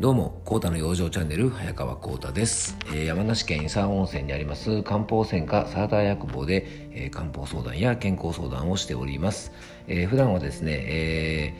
[0.00, 2.74] どうも、コータの養生チャンネル、早川コータです。
[2.86, 9.52] えー、山梨県伊佐温泉にあります漢方専科サーター薬房で、えー、漢方相談や健康相談をしております。
[9.88, 11.54] えー、普段はですね、え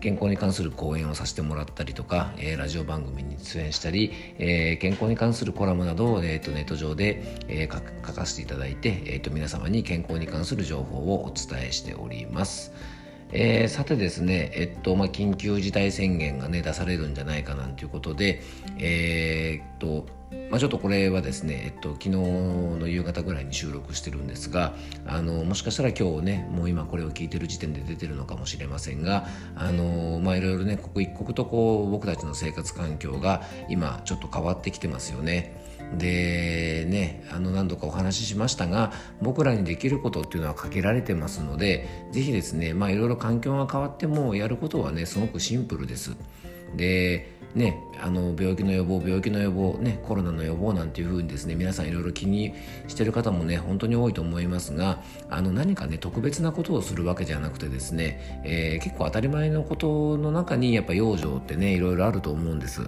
[0.00, 12.70] ー、健康に関する講演をさせてもらったりとか、えー、ラジオ番組に出演したり、えー、健康に関するコラムなどを、えーと、ネット上で、えー、書かせていただいて、えーと皆様に健康に関する情報をお伝えしております。
[13.32, 18.42] えー、さてですね、えっとまあ、緊急事態宣言が、ね、出されるんじゃないかなんていうことで、
[18.78, 20.06] えー、っと
[20.50, 24.74] まあ、ちょっとこれはですね、えっと、昨日の夕方ぐらいに収録してるんですが
[25.06, 35.67] あのもしかしたら今日ねもう今これを聞いてる時点で出てるのかもしれませんがあの、まあ、いろいろね刻一刻とこう僕たちの生活環境が今ちょっと変わってきてますよね。
[35.96, 46.16] でねあの何度かお話ししましたが僕らにできることっていうのは限られてますので是非ですねまあいろいろ環境が変わってもやることはねすごくシンプルです。
[46.76, 52.54] でね、あの病気の予防病気の予防、ね、コロナの予防なんていうふうにですね皆さんいろいろ気に
[52.88, 62.82] してる方もね本当に多いと思いますがあの何かね特別なことをするわけじゃなくてですね、えー、結構当たり前のことの中にやっぱ養生ってねいろいろあると思うんです。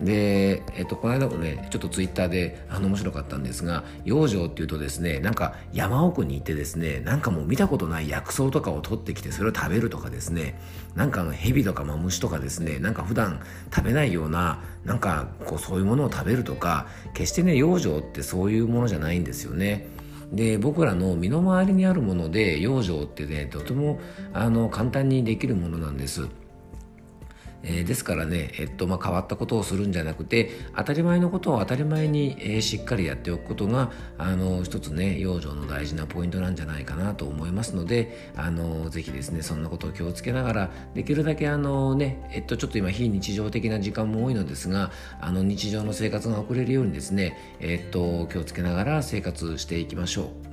[0.00, 10.60] で、えっと、この間もねちょっとツイッターであの面白かったんですが養生っていうとですねなんか山奥に行ってですねなんかもう見たことない薬草とかを取ってきてそれを食べるとかですね
[10.94, 13.40] なんかあの蛇とかマムシとかですねなんか普段
[13.74, 19.88] 食べないようななんかこうそういうものを食べるとか決してね養生ってそういうものじゃないんですよね。
[20.32, 23.98] で僕らの身の回りにあるもので養生ってねとても
[24.34, 26.28] あの簡単にできるものなんです。
[27.62, 50.47] えー、ですからね、えっとまあ、変わったことをするんじゃなくて当たり前のことを当たり前に、えー、しっかりやっておくことがあの一つね養生の大事なポイントなんじゃないかなと思いますのであのぜひですねそんなことを気をつけながらできるだけあのね、えっと、ちょっと今非日常的な時間も多いのですがあの日常の生活が送れるようにですね、えっと、気をつけながら生活していきましょう。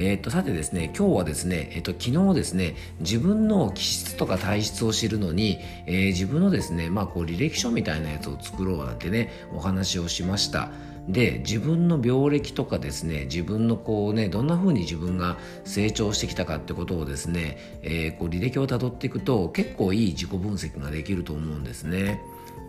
[0.00, 10.70] えー、とさてですね今日はですね、え、っと昨日ですね自分の気質とか体質を知るのに、えー、自分のですねまあこう履歴書みたいなやつを作ろうなんてねお話をしました
[11.08, 22.20] で自分の病歴とかですね自分のこうねどんな風に自分が成長してきたかってことをですね、えー、こう履歴をたどっていくと結構いい自己分析ができると思うんですね。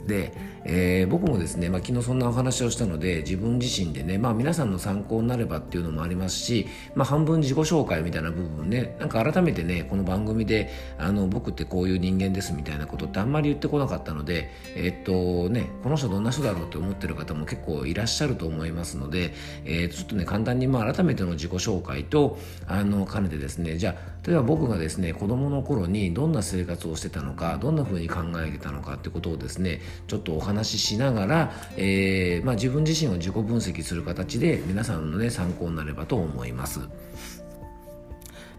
[0.08, 0.34] で、
[0.66, 19.34] えー、僕もですね、まあ、昨日そんなお話をしたので自分自身でね、まあ、皆さんの参考になればっていうのもありますし、まあ、半分自己紹介みたいな部分ねなんか改めてねこの番組であの僕ってこういう人間ですみたいなことってあんまり言ってこなかったので、えー、っとね、この人どんな人だろうって思ってる方も結構いらっしゃると思いますので、
[19.66, 22.38] えー、ちょっとね簡単にまあ改めての自己紹介と
[22.68, 36.82] あの兼ねてですねじゃあ例えば僕がですね子供の頃にどんな生活をしてたのかどんな風に考えてたのかってことをですねちょっとお話ししながら、えー、まあ、自分自身を自己分析する形で皆さんのね参考になればと思います。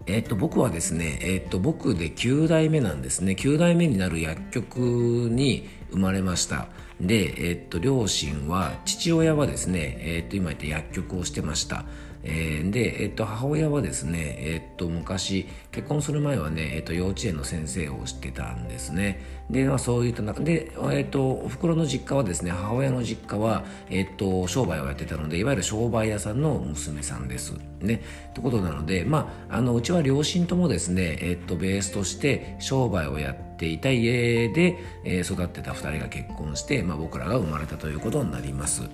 [0.07, 3.33] えっと、僕はですね、えっと、僕で9代目なんですね。
[3.33, 6.67] 9代目になる薬局に生まれました。
[6.99, 11.85] で、えっと、両親は、父親はですね、えっと、今言った薬局をしてました。
[12.23, 19.21] えー、で、えっと、母親はですね、えっと、昔、結婚する前はね、えっと、幼稚園の先生をしてたんですね。
[19.49, 27.53] で、まあ、そういった中で、えっと、お袋の実家はですね、母親の実家は、えっと、商売をやってたので、いわゆる商売屋さんの娘さんです。
[27.81, 28.01] ね。
[28.29, 38.89] ってことなので、まあ、あの、うちは両親ともですね、えっと、ベースとして商売をやってていた家で、えー、育ってた2人が結婚して、まあ、僕らが生まれたということになります。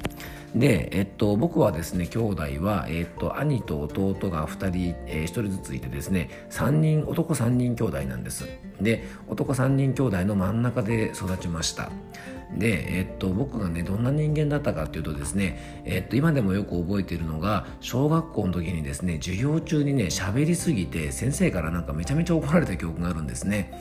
[0.53, 8.45] で、えっと、僕はですね兄弟は、えっと、兄と弟が2人、えー、1人ずついてですね3人男3人兄弟なんです。
[8.81, 11.89] で男3人兄弟の真ん中で育ちました。
[12.53, 23.71] で、えっと、僕がねどんな人間だったかっていうとですね、えっと、今でもよく覚えているのが小学校の時にですね授業中にね喋りすぎて先生からなんかめちゃめちゃ怒られた記憶があるんですね。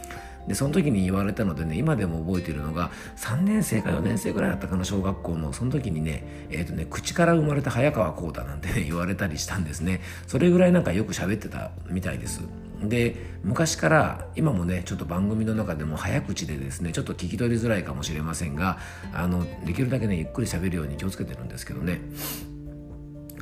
[0.47, 10.01] でその時に言われたのでね今でも覚えてるのが3年生か4年生ぐらいだったかな小学校のその時にね,、えーとね口から生まれた早川浩太なんて、ね、 言われたりしたんですね。
[10.27, 12.43] それぐらいなんかよく喋ってたみたいです。
[12.83, 18.79] で昔から今もねちょっと番組の中でも早口でですねちょっと聞き取りづらいかもしれませんが
[19.15, 22.01] あのできるだけねゆっくり喋るように気をつけてるんですけどね。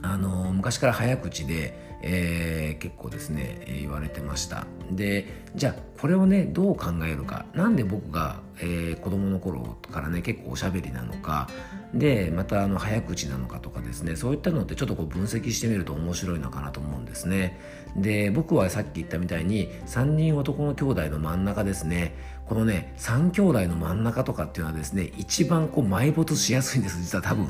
[0.05, 4.67] あの昔から早口で、えー、結構ですね、言われてました。
[4.91, 7.47] でじゃあこれをねどう考えるか。
[7.55, 11.49] なんで僕が、えー、子供の頃からね結構おしゃべりなのか。
[11.95, 14.17] でまたあの早口なのかとかですね。
[14.17, 17.59] そういったのってちょっとこう分析してみると面白いのかなと思うんですね。
[17.97, 22.15] で僕はさっき言ったみたいに3人男の兄弟の真ん中ですね。
[22.47, 27.49] このね3兄弟の真ん中とかっていうのはですね一番こう埋没しやすいんです実は多分。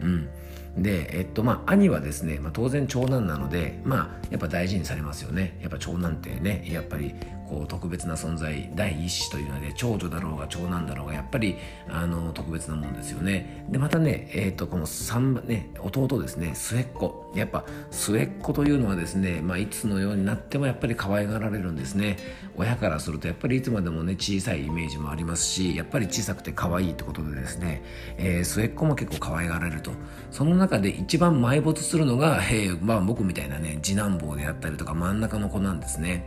[0.00, 0.28] うん。
[0.76, 5.58] で、えっと、まあ、兄はですね、まあ、当然長男なので、まあ、やっぱ大事にされますよね。
[5.60, 7.14] やっぱ長男ってね、やっぱり、
[7.52, 11.56] こう、特別な存在、第一子というので、長女だろうが長男だろうが、やっぱり、
[11.86, 13.66] あの、特別なもんですよね。
[13.68, 17.30] で、またね、えっと、この三ね、弟ですね、末っ子。
[17.36, 22.16] やっぱ、末っ子というのはですね、まあ、いつのようになってもやっぱり可愛がられるんですね。
[22.56, 27.82] 親からすると、やっぱりいつまでもね、小さいイメージもありますし、やっぱり小さくて可愛いってことでですね、
[28.16, 29.90] えー、末っ子も結構可愛がられると。
[30.30, 36.24] その中で一番埋没するのが、えー、まあ僕みたいなね、次男坊であったりとか真ん中の子なんですね。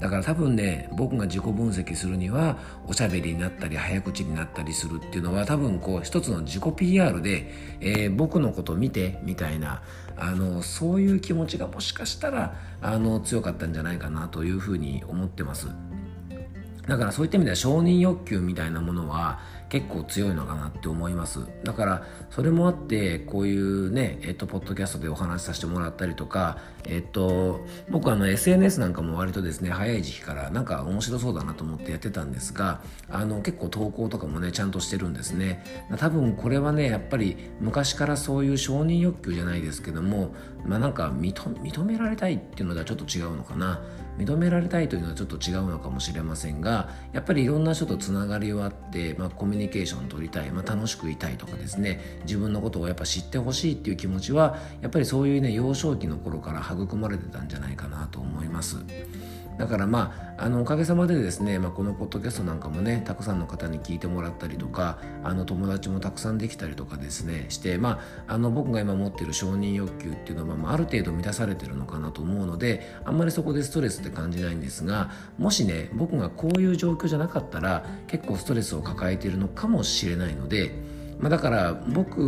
[0.00, 7.50] だから多分ね、僕が自己分析するには、おしゃべりになったり、早口になったりするっていうのは、多分こう、一つの自己 PR で、
[7.80, 9.82] えー、僕のこと見て、みたいな、
[10.16, 15.68] あの、そういう気持ちがもしかしたら、あの、強かったんじゃないかなというふうに思ってます。
[16.88, 21.40] だからそういった意味では承認欲求みたいなものは結構強いのかなって思います。
[21.62, 32.80] だからそれもあってこういうねえっとポッドキャストでお話しさせてもらったりとかえっと僕あの SNS なんかも割とですね早い時期からなんか面白そうだなと思ってやってたんですが
[33.10, 35.62] あの結構投稿とかもねちゃんとしてるんですね。
[35.98, 43.82] 多分これはねやっぱり昔からそういう承認欲求じゃないですけどもまあなんか認められたいっていうのではちょっと違うのかな。
[44.18, 58.76] 認められたいというのはちょっと違うのかもしれませんがやっぱりいろんな人とつながりはあって、まあ、コミュニケーション取りたい、まあ、楽しくいたいとかですね自分のことをやっぱ知ってほしいっていう気持ちはやっぱりそういうね幼少期の頃から育まれてたんじゃないかなと思います。
[59.58, 80.72] だからまああのおかげさまでですね、まあ、このポッドキャストなんかもねたくさんの方に聞いてもらったりとかあの友達もたくさんできたりとかですねしてまああの僕が今持っている承認欲求っていうのは、まあ、ある程度満たされてるのかなと思うのであんまりそこでストレスって感じないんですがもしね僕がこういう状況じゃなかったら結構ストレスを抱えているのかもしれないので、
[81.18, 82.20] まあ、だから僕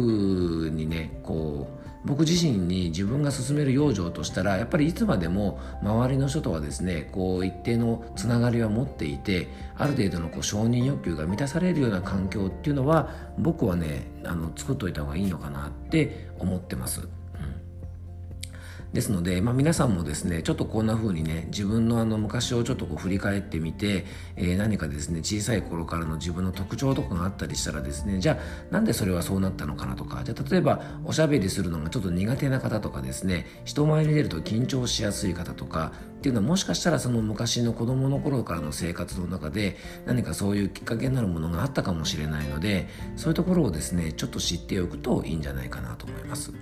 [0.72, 17.19] にねこう僕自身に自分が進める養生としたらやっぱりいつまでも周りの人とはですねこう一定のつながりは持っていてある程度のこう承認欲求が満たされるような環境っていうのは僕はねあの作っといた方がいいのかなって思ってます。
[18.92, 24.04] ですので、まあ、皆さんもですねちょっとこんな風にね自分のあの昔をちょっとこう振り返ってみて、
[24.36, 46.52] えー、何かですね小さい頃からの自分の特徴とかがあったりしたらですねじゃあなんでそれはそうなったのかなとかじゃあ例えばおしゃべりするのがちょっと苦手な方とかですね人前に出ると緊張しやすい方とかっていうのはもしかしたらその昔の子供の頃からの生活の中で何かそういうきっかけになるものがあったかもしれないのでそういうところをですねちょっと知っておくといいんじゃないかなと思います。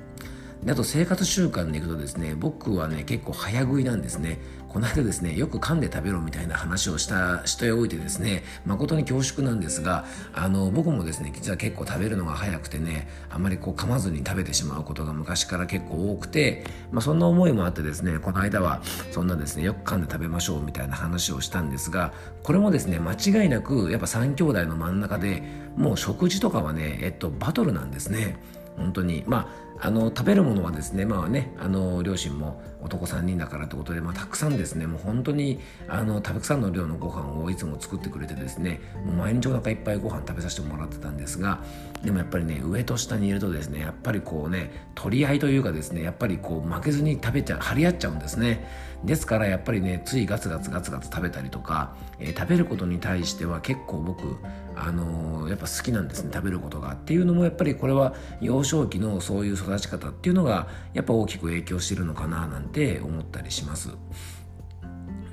[0.62, 4.38] であと生活習慣でいくとですね僕はね結構早食いなんですね。
[4.68, 22.12] この間ですねよく噛んで食べろみたいな話をした人へおいてですね誠に恐縮なんですがあの僕もですね実は結構食べるのが早くてねあまりこう噛まずに食べてしまうことが昔から結構多くて、まあ、そんな思いもあってですねこの間はそんなですねよく噛んで食べましょうみたいな話をしたんですが
[22.42, 25.42] これもですね間違いなくやっぱ3兄弟の真ん中で
[25.76, 28.36] もう食事とかはねえっとバトルなんですね。
[28.76, 29.24] 本当に。
[29.26, 41.60] まああの食べるものはですねまあねあの両親も男3人だからってことで、まあ、たくさんですねもう本当にあのたくさんの量のご飯をいつも作ってくれてですねもう毎日お腹いっぱいご飯食べさせてもらってたんですが
[42.02, 48.88] でもやっぱりね上と下にいるとですねやっぱりこうね取り合いというかですねやっぱりこう負けずに食べちゃう張り合っちゃうんですね。
[49.04, 54.36] ですからやっぱりねついガツガツガツガツ食べたりとか、えー、食べることに対しては結構僕
[54.74, 56.94] あのー、やっぱ好きなんですね食べることが。
[56.94, 63.90] っていうのもやっぱりこれは幼少期のそういう育ち方っていうのがやっぱ大きく影響してるのかななんて思ったりします。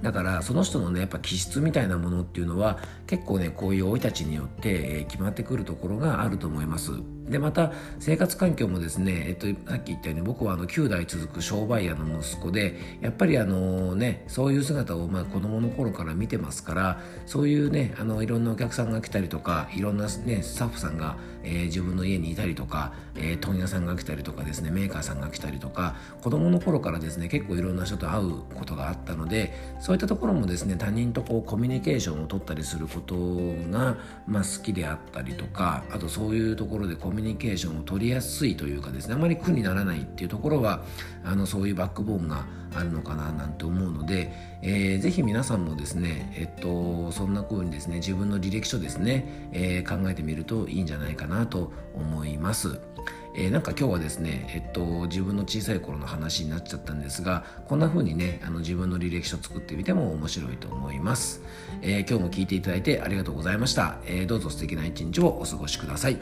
[0.05, 2.77] だからその人のねやっぱ気質みたいなものっていうのは
[3.07, 6.91] 結構ねこういう生い立ちによって決まってくるところがあると思います。
[7.27, 33.15] でまた生活環境もですね、えっと、さっき言ったように僕はあの9代続く商売屋の息子でやっぱりあのねそういう姿をまあ子供の頃から見てますからそういうねあのいろんなお客さんが来たりとかいろんな、ね、スタッフさんが、えー、自分の家にいたりとか、えー、問屋さんが来たりとかですねメーカーさんが来たりとか子供の頃からですね結構いろんな人と会うことがあったのでそういったところもですね他人とこうコミュニケーションを取ったりすること
[33.71, 33.97] が、
[34.27, 40.83] まあ、好きであったりとかあとそういうところでコミミュニケーションを取りやすいというかですねあまり苦にならないっていうところは
[41.23, 42.45] あのそういうバックボーンが
[42.75, 52.79] あるのかななんて思うので、えー、ぜひ皆さんもですね、えっと、そんな風にですね自分の履歴書ですね、えー、考えてみるといいんじゃないかなと思います。
[53.37, 61.43] えー、なんか今日はですね、えっと、自分の小さい頃の話になっちゃったんですがこんな風にねあの自分の履歴書作ってみても面白いと思います、
[61.81, 66.17] えー、今日も聞いていただいてありがとうございました、えー、どうぞ素敵な一日をお過ごしください。